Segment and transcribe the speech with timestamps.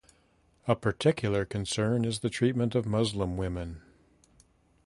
[0.67, 3.83] A particular concern is the treatment of Muslim women.